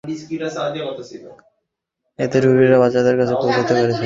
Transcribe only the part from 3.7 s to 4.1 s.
পারছে।